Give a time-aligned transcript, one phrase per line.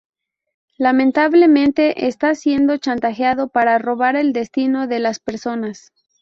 [0.79, 5.91] Lamentablemente está siendo chantajeado para robar el destino de las personas.